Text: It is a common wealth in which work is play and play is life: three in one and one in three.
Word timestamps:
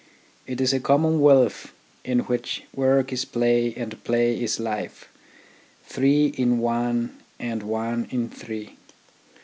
It 0.47 0.59
is 0.59 0.73
a 0.73 0.79
common 0.79 1.19
wealth 1.21 1.73
in 2.03 2.21
which 2.21 2.63
work 2.73 3.13
is 3.13 3.23
play 3.23 3.71
and 3.77 4.03
play 4.03 4.41
is 4.41 4.59
life: 4.59 5.07
three 5.85 6.33
in 6.39 6.57
one 6.57 7.19
and 7.39 7.61
one 7.61 8.07
in 8.09 8.27
three. 8.27 8.77